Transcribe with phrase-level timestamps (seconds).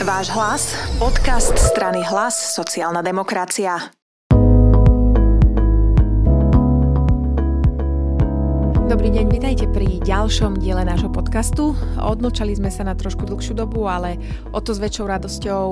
[0.00, 3.92] Váš hlas, podcast strany Hlas, sociálna demokracia.
[8.88, 11.76] Dobrý deň, vitajte pri ďalšom diele nášho podcastu.
[12.00, 14.16] Odmlčali sme sa na trošku dlhšiu dobu, ale
[14.56, 15.66] o to s väčšou radosťou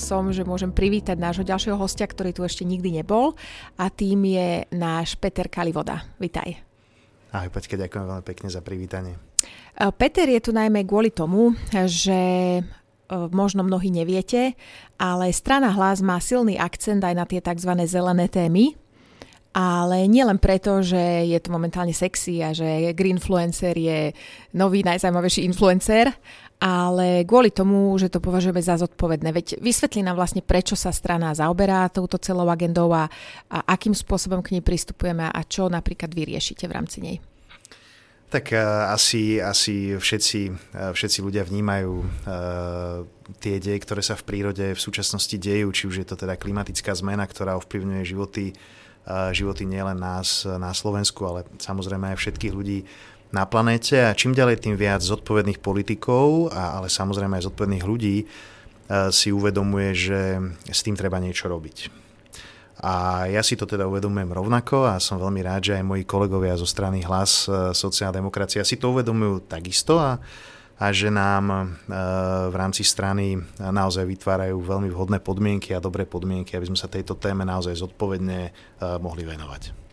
[0.00, 3.36] som, že môžem privítať nášho ďalšieho hostia, ktorý tu ešte nikdy nebol
[3.76, 6.00] a tým je náš Peter Kalivoda.
[6.16, 6.64] Vitaj.
[7.36, 9.20] Ahoj Peťka, ďakujem veľmi pekne za privítanie.
[10.00, 11.52] Peter je tu najmä kvôli tomu,
[11.84, 12.16] že
[13.10, 14.58] možno mnohí neviete,
[14.98, 17.72] ale strana hlas má silný akcent aj na tie tzv.
[17.86, 18.74] zelené témy,
[19.56, 24.12] ale nielen preto, že je to momentálne sexy a že Greenfluencer je
[24.52, 26.12] nový najzaujímavejší influencer,
[26.60, 29.28] ale kvôli tomu, že to považujeme za zodpovedné.
[29.32, 33.08] Veď vysvetlí nám vlastne, prečo sa strana zaoberá touto celou agendou a,
[33.48, 37.16] a akým spôsobom k nej pristupujeme a čo napríklad vyriešite v rámci nej.
[38.26, 42.06] Tak uh, asi, asi všetci, uh, všetci ľudia vnímajú uh,
[43.38, 46.90] tie deje, ktoré sa v prírode v súčasnosti dejú, či už je to teda klimatická
[46.98, 48.54] zmena, ktorá ovplyvňuje životy,
[49.30, 52.82] životy nielen nás na Slovensku, ale samozrejme aj všetkých ľudí
[53.30, 58.26] na planéte a čím ďalej tým viac zodpovedných politikov, ale samozrejme aj zodpovedných ľudí
[59.14, 60.20] si uvedomuje, že
[60.66, 62.05] s tým treba niečo robiť.
[62.86, 66.54] A ja si to teda uvedomujem rovnako a som veľmi rád, že aj moji kolegovia
[66.54, 70.22] zo strany Hlas e, sociálna demokracia si to uvedomujú takisto a,
[70.78, 71.56] a že nám e,
[72.46, 77.18] v rámci strany naozaj vytvárajú veľmi vhodné podmienky a dobré podmienky, aby sme sa tejto
[77.18, 78.50] téme naozaj zodpovedne e,
[79.02, 79.86] mohli venovať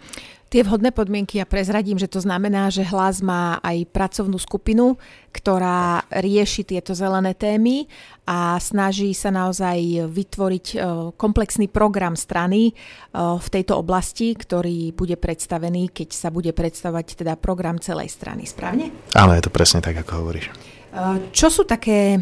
[0.53, 5.01] tie vhodné podmienky ja prezradím, že to znamená, že hlas má aj pracovnú skupinu,
[5.33, 7.89] ktorá rieši tieto zelené témy
[8.29, 10.75] a snaží sa naozaj vytvoriť e,
[11.17, 12.71] komplexný program strany e,
[13.17, 18.45] v tejto oblasti, ktorý bude predstavený, keď sa bude predstavovať teda program celej strany.
[18.45, 18.93] Správne?
[19.17, 20.53] Áno, je to presne tak, ako hovoríš.
[20.93, 22.21] E, čo sú také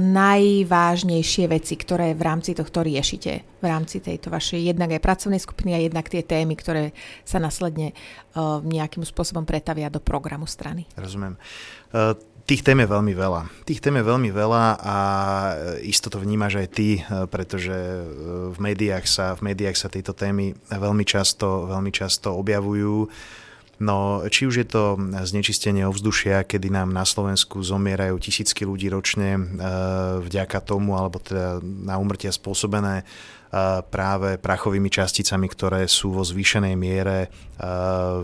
[0.00, 5.76] najvážnejšie veci, ktoré v rámci tohto riešite, v rámci tejto vašej jednak aj pracovnej skupiny
[5.76, 6.96] a jednak tie témy, ktoré
[7.28, 7.92] sa následne
[8.64, 10.88] nejakým spôsobom pretavia do programu strany?
[10.96, 11.36] Rozumiem.
[12.46, 13.50] Tých tém je veľmi veľa.
[13.66, 14.96] Tých tém je veľmi veľa a
[15.82, 17.74] isto to vnímaš aj ty, pretože
[18.54, 23.10] v médiách sa, v médiách sa tieto témy veľmi často, veľmi často objavujú
[23.76, 24.96] No, či už je to
[25.28, 29.40] znečistenie ovzdušia, kedy nám na Slovensku zomierajú tisícky ľudí ročne e,
[30.24, 33.04] vďaka tomu, alebo teda na umrtia spôsobené e,
[33.84, 37.28] práve prachovými časticami, ktoré sú vo zvýšenej miere e,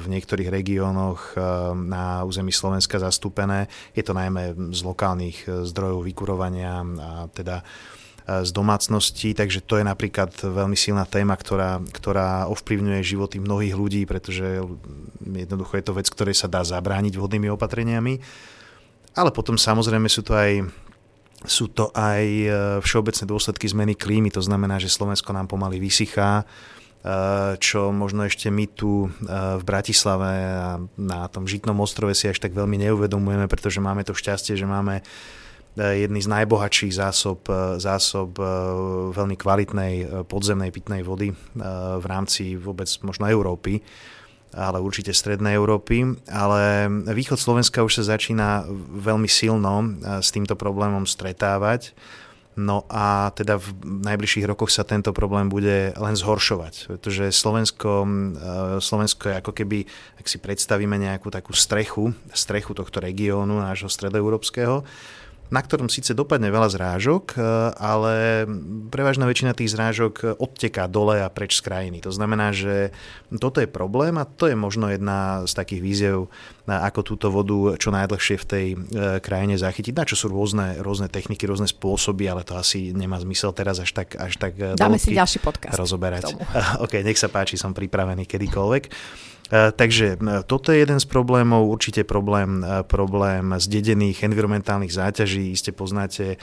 [0.01, 1.37] v niektorých regiónoch
[1.77, 3.69] na území Slovenska zastúpené.
[3.93, 7.61] Je to najmä z lokálnych zdrojov vykurovania a teda
[8.41, 14.03] z domácností, takže to je napríklad veľmi silná téma, ktorá, ktorá ovplyvňuje životy mnohých ľudí,
[14.09, 14.65] pretože
[15.20, 18.16] jednoducho je to vec, ktorej sa dá zabrániť vhodnými opatreniami.
[19.12, 20.65] Ale potom samozrejme sú to aj
[21.42, 22.48] sú to aj e,
[22.82, 26.44] všeobecné dôsledky zmeny klímy, to znamená, že Slovensko nám pomaly vysychá, e,
[27.59, 29.28] čo možno ešte my tu e,
[29.59, 34.15] v Bratislave a na tom Žitnom ostrove si až tak veľmi neuvedomujeme, pretože máme to
[34.15, 35.03] šťastie, že máme
[35.77, 38.44] jedný z najbohatších zásob, e, zásob e,
[39.16, 41.33] veľmi kvalitnej podzemnej pitnej vody
[41.99, 43.81] v rámci vôbec možno Európy
[44.53, 46.05] ale určite strednej Európy.
[46.28, 48.69] Ale východ Slovenska už sa začína
[49.00, 51.97] veľmi silno s týmto problémom stretávať.
[52.53, 53.72] No a teda v
[54.04, 58.04] najbližších rokoch sa tento problém bude len zhoršovať, pretože Slovensko,
[58.77, 59.89] Slovensko je ako keby,
[60.21, 64.84] ak si predstavíme nejakú takú strechu, strechu tohto regiónu, nášho stredoeurópskeho,
[65.53, 67.39] na ktorom síce dopadne veľa zrážok, e,
[67.77, 68.49] ale
[68.89, 72.01] prevažná väčšina tých zrážok odteká dole a preč z krajiny.
[72.01, 72.89] To znamená, že
[73.29, 76.19] toto je problém a to je možno jedna z takých víziev,
[76.65, 78.77] ako túto vodu čo najdlhšie v tej e,
[79.21, 79.93] krajine zachytiť.
[79.93, 83.93] Na čo sú rôzne, rôzne techniky, rôzne spôsoby, ale to asi nemá zmysel teraz až
[83.93, 85.77] tak, až tak e, Dáme si ďalší podcast.
[85.77, 86.33] Rozoberať.
[86.84, 88.84] OK, nech sa páči, som pripravený kedykoľvek.
[89.53, 95.53] E, takže e, toto je jeden z problémov, určite problém, e, problém zdedených environmentálnych záťaží.
[95.53, 96.41] Iste poznáte,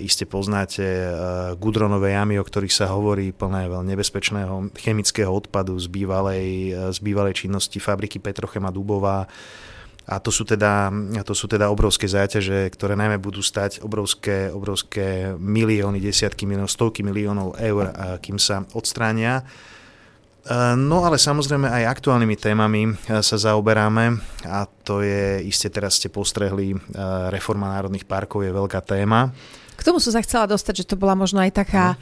[0.00, 0.82] iste poznáte
[1.60, 7.46] gudronové jamy, o ktorých sa hovorí, plné veľmi nebezpečného chemického odpadu z bývalej, z bývalej
[7.46, 9.30] činnosti fabriky Petrochema Dubová.
[10.10, 10.90] A to sú, teda,
[11.22, 17.06] to sú teda obrovské záťaže, ktoré najmä budú stať obrovské, obrovské milióny, desiatky miliónov, stovky
[17.06, 19.46] miliónov eur, kým sa odstránia.
[20.80, 24.16] No ale samozrejme aj aktuálnymi témami e, sa zaoberáme
[24.48, 26.76] a to je, iste teraz ste postrehli, e,
[27.28, 29.28] reforma národných parkov je veľká téma.
[29.76, 32.00] K tomu som sa chcela dostať, že to bola možno aj taká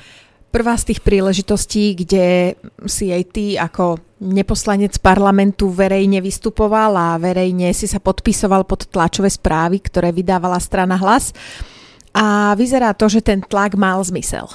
[0.54, 2.54] prvá z tých príležitostí, kde
[2.86, 9.28] si aj ty ako neposlanec parlamentu verejne vystupoval a verejne si sa podpisoval pod tlačové
[9.28, 11.34] správy, ktoré vydávala strana Hlas.
[12.14, 14.48] A vyzerá to, že ten tlak mal zmysel.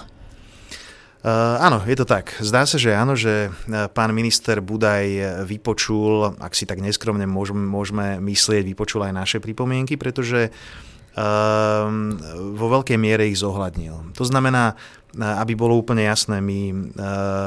[1.24, 2.36] Uh, áno, je to tak.
[2.44, 3.48] Zdá sa, že áno, že
[3.96, 9.96] pán minister Budaj vypočul, ak si tak neskromne môžeme, môžeme myslieť, vypočul aj naše pripomienky,
[9.96, 11.88] pretože uh,
[12.60, 14.20] vo veľkej miere ich zohľadnil.
[14.20, 14.76] To znamená,
[15.16, 16.92] aby bolo úplne jasné, my,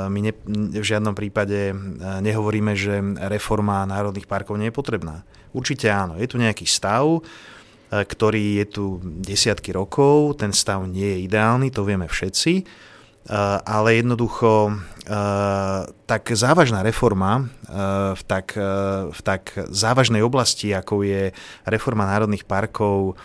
[0.09, 0.33] my ne,
[0.73, 5.27] v žiadnom prípade nehovoríme, že reforma národných parkov nie je potrebná.
[5.53, 7.27] Určite áno, je tu nejaký stav,
[7.91, 12.96] ktorý je tu desiatky rokov, ten stav nie je ideálny, to vieme všetci Eh,
[13.67, 18.59] ale jednoducho eh, tak závažná reforma eh, v tak,
[19.11, 21.35] v tak závažnej oblasti, ako je
[21.67, 23.19] reforma národných parkov,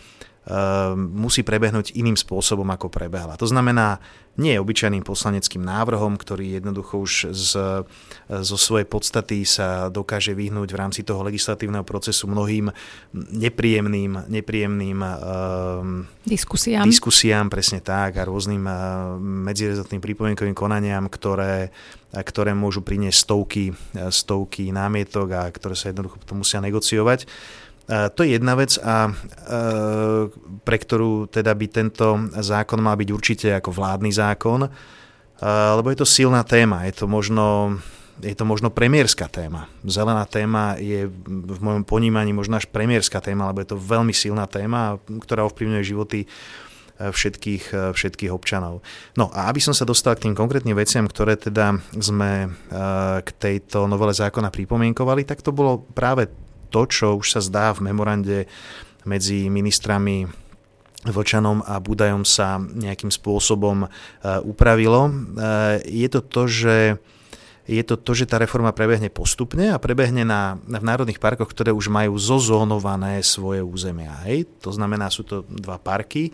[0.98, 3.38] musí prebehnúť iným spôsobom, ako prebehla.
[3.38, 4.02] To znamená,
[4.42, 7.52] nie obyčajným poslaneckým návrhom, ktorý jednoducho už z,
[8.26, 12.74] zo svojej podstaty sa dokáže vyhnúť v rámci toho legislatívneho procesu mnohým
[13.14, 16.88] nepríjemným, nepríjemným um, diskusiám.
[16.88, 21.70] diskusiám, presne tak, a rôznym uh, medzirezortným pripomienkovým konaniam, ktoré,
[22.10, 23.76] ktoré môžu priniesť stovky,
[24.10, 27.30] stovky námietok a ktoré sa jednoducho potom musia negociovať.
[27.92, 29.12] To je jedna vec a
[30.64, 34.64] pre ktorú teda by tento zákon mal byť určite ako vládny zákon,
[35.76, 37.76] lebo je to silná téma, je to možno
[38.22, 39.66] je to možno premiérska téma.
[39.82, 44.46] Zelená téma je v mojom ponímaní možno až premiérska téma, lebo je to veľmi silná
[44.46, 46.30] téma, ktorá ovplyvňuje životy
[47.02, 48.86] všetkých, všetkých občanov.
[49.18, 52.54] No a aby som sa dostal k tým konkrétnym veciam, ktoré teda sme
[53.26, 56.30] k tejto novele zákona pripomienkovali, tak to bolo práve
[56.71, 58.47] to, čo už sa zdá v memorande
[59.03, 60.31] medzi ministrami
[61.01, 63.88] Vlčanom a Budajom sa nejakým spôsobom e,
[64.45, 65.09] upravilo.
[65.09, 65.13] E,
[65.89, 66.75] je to to, že
[67.65, 71.73] je to to, že tá reforma prebehne postupne a prebehne na, v národných parkoch, ktoré
[71.73, 74.13] už majú zozónované svoje územia.
[74.29, 74.45] Hej?
[74.62, 76.33] To znamená, sú to dva parky, e,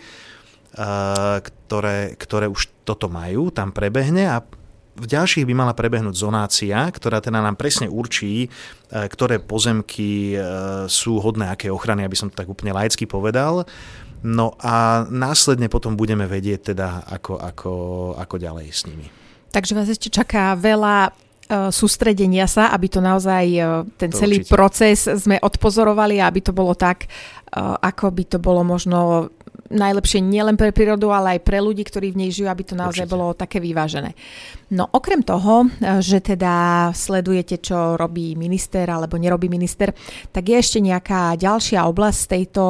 [1.39, 4.43] ktoré, ktoré už toto majú, tam prebehne a
[4.97, 8.47] v ďalších by mala prebehnúť zonácia, ktorá teda nám presne určí, e,
[8.89, 10.37] ktoré pozemky e,
[10.89, 13.69] sú hodné aké ochrany, aby som to tak úplne laicky povedal.
[14.25, 17.73] No a následne potom budeme vedieť teda, ako, ako,
[18.17, 19.05] ako ďalej s nimi.
[19.53, 21.09] Takže vás ešte čaká veľa e,
[21.69, 23.45] sústredenia sa, aby to naozaj
[24.01, 24.51] ten to celý určite.
[24.57, 27.05] proces sme odpozorovali a aby to bolo tak,
[27.79, 29.31] ako by to bolo možno
[29.67, 33.05] najlepšie nielen pre prírodu, ale aj pre ľudí, ktorí v nej žijú, aby to naozaj
[33.05, 33.13] Určite.
[33.13, 34.15] bolo také vyvážené.
[34.67, 35.71] No okrem toho,
[36.03, 39.95] že teda sledujete, čo robí minister alebo nerobí minister,
[40.35, 42.65] tak je ešte nejaká ďalšia oblasť z tejto,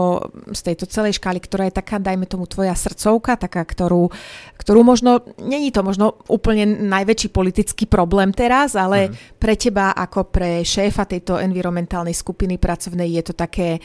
[0.53, 4.13] z tejto celej škály, ktorá je taká, dajme tomu, tvoja srdcovka, taká, ktorú,
[4.61, 9.41] ktorú možno, není to možno úplne najväčší politický problém teraz, ale mm.
[9.41, 13.81] pre teba ako pre šéfa tejto environmentálnej skupiny pracovnej je to také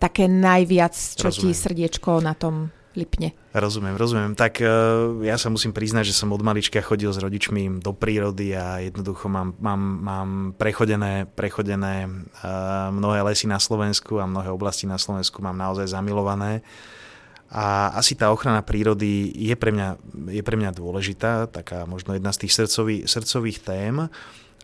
[0.00, 1.52] také najviac, čo rozumiem.
[1.52, 3.36] ti srdiečko na tom lipne.
[3.54, 4.32] Rozumiem, rozumiem.
[4.34, 8.54] Tak uh, ja sa musím priznať, že som od malička chodil s rodičmi do prírody
[8.56, 14.90] a jednoducho mám, mám, mám prechodené, prechodené uh, mnohé lesy na Slovensku a mnohé oblasti
[14.90, 16.66] na Slovensku mám naozaj zamilované.
[17.50, 19.98] A asi tá ochrana prírody je pre mňa,
[20.30, 24.06] je pre mňa dôležitá, taká možno jedna z tých srdcový, srdcových tém.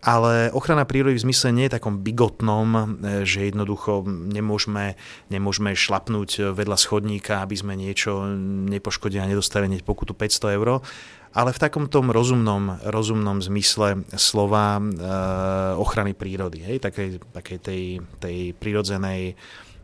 [0.05, 2.81] Ale ochrana prírody v zmysle nie je takom bigotnom, e,
[3.25, 4.93] že jednoducho nemôžeme,
[5.33, 8.29] nemôžeme šlapnúť vedľa schodníka, aby sme niečo
[8.69, 10.85] nepoškodili a nedostali hneď pokutu 500 eur,
[11.37, 14.83] ale v takom tom rozumnom, rozumnom zmysle slova e,
[15.77, 17.81] ochrany prírody, hej, takej, takej tej,
[18.17, 19.37] tej prírodzenej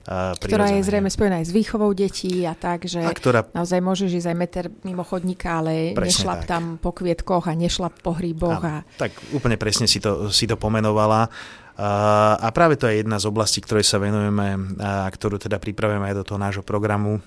[0.04, 3.48] ktorá je zrejme spojená aj s výchovou detí a tak, že a ktorá...
[3.56, 6.50] naozaj môžeš ísť aj meter mimo chodníka, ale presne nešlap tak.
[6.52, 8.60] tam po kvietkoch a nešlap po hríboch.
[8.60, 8.84] A...
[9.00, 11.32] Tak úplne presne si to, si to pomenovala.
[11.74, 16.16] A práve to je jedna z oblastí, ktorej sa venujeme a ktorú teda pripravujeme aj
[16.22, 17.18] do toho nášho programu,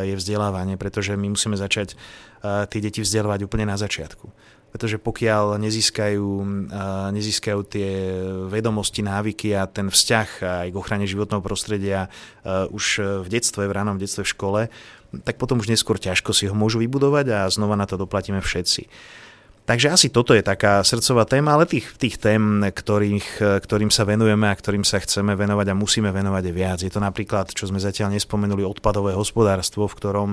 [0.00, 1.92] je vzdelávanie, pretože my musíme začať
[2.40, 6.26] tie deti vzdelávať úplne na začiatku pretože pokiaľ nezískajú,
[7.14, 7.90] nezískajú tie
[8.50, 12.10] vedomosti, návyky a ten vzťah aj k ochrane životného prostredia
[12.74, 14.60] už v detstve, v ránom detstve v škole,
[15.22, 18.90] tak potom už neskôr ťažko si ho môžu vybudovať a znova na to doplatíme všetci.
[19.62, 24.50] Takže asi toto je taká srdcová téma, ale tých, tých tém, ktorých, ktorým sa venujeme
[24.50, 26.78] a ktorým sa chceme venovať a musíme venovať je viac.
[26.82, 30.30] Je to napríklad, čo sme zatiaľ nespomenuli, odpadové hospodárstvo, v ktorom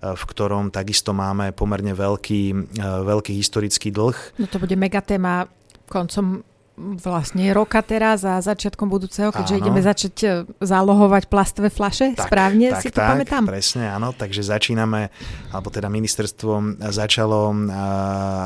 [0.00, 2.56] v ktorom takisto máme pomerne veľký, e,
[3.04, 4.16] veľký historický dlh.
[4.40, 5.44] No to bude megatéma
[5.86, 6.40] koncom
[6.80, 9.60] vlastne roka teraz a začiatkom budúceho, keďže áno.
[9.60, 10.28] ideme začať e,
[10.64, 13.44] zálohovať plastové flaše, tak, správne tak, si to tak, pamätám?
[13.44, 15.12] presne, áno, takže začíname,
[15.52, 17.52] alebo teda ministerstvo začalo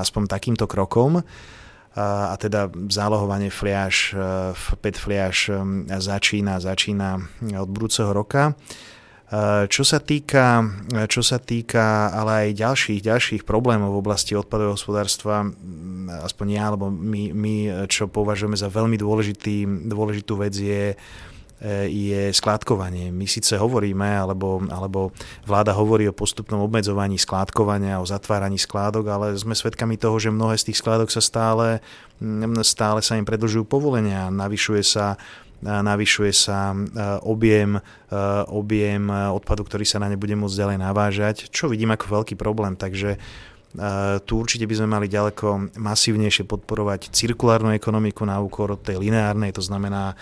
[0.02, 1.22] aspoň takýmto krokom,
[1.94, 4.18] a teda zálohovanie fliaž,
[4.82, 5.54] PET fliaž
[5.86, 7.22] začína, začína
[7.54, 8.58] od budúceho roka.
[9.68, 10.62] Čo sa týka,
[11.08, 15.48] čo sa týka ale aj ďalších, ďalších problémov v oblasti odpadového hospodárstva,
[16.22, 17.54] aspoň ja, alebo my, my
[17.88, 20.92] čo považujeme za veľmi dôležitý, dôležitú vec je
[21.88, 23.08] je skládkovanie.
[23.08, 25.16] My síce hovoríme, alebo, alebo
[25.48, 30.60] vláda hovorí o postupnom obmedzovaní skládkovania, o zatváraní skládok, ale sme svedkami toho, že mnohé
[30.60, 31.80] z tých skládok sa stále,
[32.60, 35.16] stále sa im predlžujú povolenia, navyšuje sa
[35.64, 36.76] navyšuje sa
[37.24, 37.80] objem,
[38.52, 42.76] objem odpadu, ktorý sa na ne bude môcť ďalej navážať, čo vidím ako veľký problém.
[42.76, 43.16] Takže
[44.28, 49.64] tu určite by sme mali ďaleko masívnejšie podporovať cirkulárnu ekonomiku na úkor tej lineárnej, to
[49.64, 50.14] znamená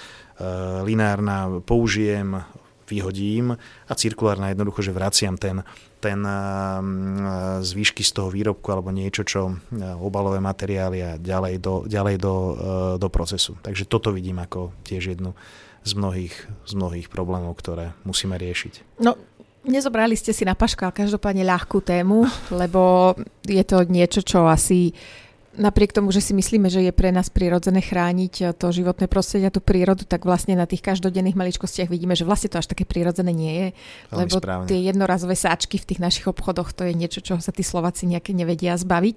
[0.89, 2.41] lineárna použijem,
[2.89, 3.57] vyhodím
[3.89, 5.63] a cirkulárna jednoducho, že vraciam ten,
[6.01, 6.37] ten eh,
[7.63, 12.35] zvýšky z toho výrobku alebo niečo, čo eh, obalové materiály a ďalej do, ďalej do,
[12.97, 13.59] do procesu.
[13.61, 15.35] Takže toto vidím ako tiež jednu
[15.83, 19.03] z mnohých, z mnohých problémov, ktoré musíme riešiť.
[19.03, 19.19] No,
[19.63, 23.15] Nezobrali ste si na paškal každopádne ľahkú tému, lebo
[23.47, 24.91] je to niečo, čo asi
[25.57, 29.55] napriek tomu, že si myslíme, že je pre nás prirodzené chrániť to životné prostredie a
[29.55, 33.37] tú prírodu, tak vlastne na tých každodenných maličkostiach vidíme, že vlastne to až také prirodzené
[33.37, 33.69] nie je.
[34.13, 34.67] Veľmi lebo správne.
[34.69, 38.33] tie jednorazové sáčky v tých našich obchodoch, to je niečo, čo sa tí Slováci nejaké
[38.33, 39.17] nevedia zbaviť.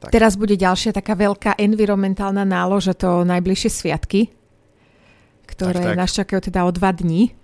[0.00, 0.10] Tak.
[0.14, 4.32] Teraz bude ďalšia taká veľká environmentálna nálož, to najbližšie sviatky,
[5.44, 6.00] ktoré tak, tak.
[6.00, 7.36] nás čakajú teda o dva dní.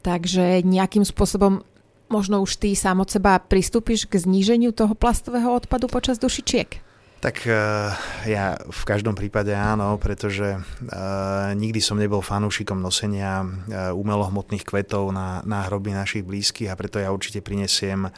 [0.00, 1.66] Takže nejakým spôsobom
[2.06, 6.85] možno už ty sám od seba pristúpiš k zníženiu toho plastového odpadu počas dušičiek.
[7.16, 7.96] Tak uh,
[8.28, 15.16] ja v každom prípade áno, pretože uh, nikdy som nebol fanúšikom nosenia uh, umelohmotných kvetov
[15.16, 18.12] na, na hroby našich blízkych a preto ja určite prinesiem,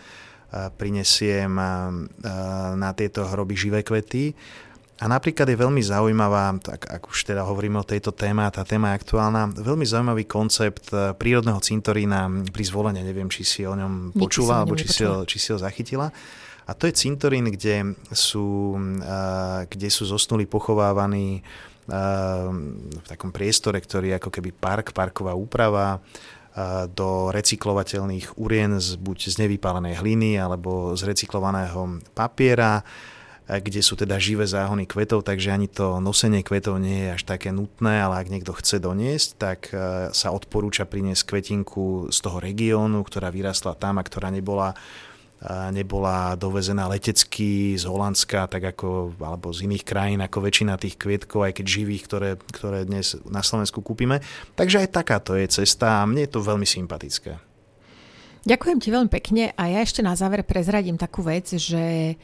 [0.81, 1.53] prinesiem
[2.81, 4.33] na tieto hroby živé kvety.
[4.99, 8.91] A napríklad je veľmi zaujímavá, tak ak už teda hovoríme o tejto téme, tá téma
[8.91, 14.67] je aktuálna, veľmi zaujímavý koncept prírodného cintorína pri zvolenie, neviem, či si o ňom počula,
[14.67, 16.11] alebo či si, ho, či si ho zachytila.
[16.67, 18.75] A to je cintorín, kde sú,
[19.71, 21.47] kde sú zosnuli pochovávaní
[21.89, 26.03] v takom priestore, ktorý je ako keby park, parková úprava,
[26.91, 32.83] do recyklovateľných urien z, buď z nevypálenej hliny alebo z recyklovaného papiera,
[33.49, 37.49] kde sú teda živé záhony kvetov, takže ani to nosenie kvetov nie je až také
[37.49, 39.73] nutné, ale ak niekto chce doniesť, tak
[40.13, 44.77] sa odporúča priniesť kvetinku z toho regiónu, ktorá vyrastla tam a ktorá nebola
[45.71, 51.47] nebola dovezená letecky z Holandska, tak ako, alebo z iných krajín, ako väčšina tých kvietkov,
[51.47, 54.19] aj keď živých, ktoré, ktoré dnes na Slovensku kúpime.
[54.59, 57.39] Takže aj takáto je cesta a mne je to veľmi sympatické.
[58.51, 62.19] Ďakujem ti veľmi pekne a ja ešte na záver prezradím takú vec, že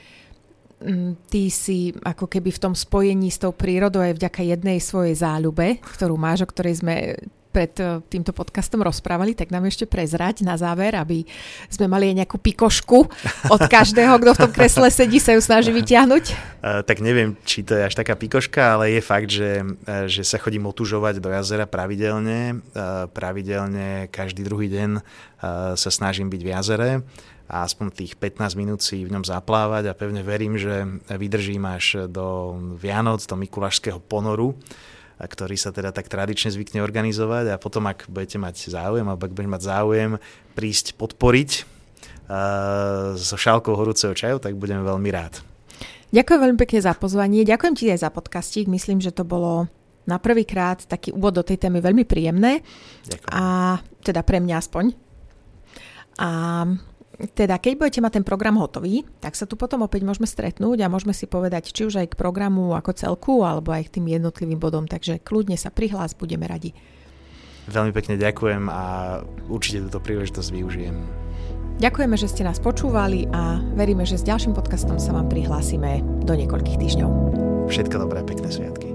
[1.33, 5.81] ty si ako keby v tom spojení s tou prírodou aj vďaka jednej svojej záľube,
[5.81, 7.17] ktorú máš, o ktorej sme
[7.55, 11.23] pred eh, týmto podcastom rozprávali, tak nám ešte prezrať na záver, aby
[11.71, 12.99] sme mali aj nejakú pikošku
[13.47, 16.25] od každého, kto v tom kresle sedí, sa ju snaží vyťahnuť.
[16.59, 20.27] Uh, tak neviem, či to je až taká pikoška, ale je fakt, že, eh, že
[20.27, 22.67] sa chodím otužovať do jazera pravidelne.
[23.15, 24.91] Pravidelne každý druhý deň
[25.77, 26.91] sa snažím byť v jazere
[27.45, 32.09] a aspoň tých 15 minút si v ňom zaplávať a pevne verím, že vydržím až
[32.09, 34.57] do Vianoc, do Mikulášského ponoru
[35.15, 39.35] ktorý sa teda tak tradične zvykne organizovať a potom, ak budete mať záujem, alebo ak
[39.35, 40.11] budete mať záujem
[40.59, 41.51] prísť podporiť
[42.27, 45.39] uh, so šálkou horúceho čaju, tak budem veľmi rád.
[46.11, 49.67] Ďakujem veľmi pekne za pozvanie, ďakujem ti aj za podcastík, myslím, že to bolo
[50.05, 52.61] na prvýkrát taký úvod do tej témy veľmi príjemné.
[53.09, 53.31] Ďakujem.
[53.35, 53.43] A
[54.05, 54.85] teda pre mňa aspoň.
[56.21, 56.31] A
[57.15, 60.93] teda keď budete mať ten program hotový, tak sa tu potom opäť môžeme stretnúť a
[60.93, 64.59] môžeme si povedať či už aj k programu ako celku, alebo aj k tým jednotlivým
[64.59, 64.85] bodom.
[64.91, 66.75] Takže kľudne sa prihlás, budeme radi.
[67.65, 68.83] Veľmi pekne ďakujem a
[69.49, 70.97] určite túto príležitosť využijem.
[71.75, 76.39] Ďakujeme, že ste nás počúvali a veríme, že s ďalším podcastom sa vám prihlásime do
[76.39, 77.11] niekoľkých týždňov.
[77.67, 78.94] Všetko dobré, pekné sviatky.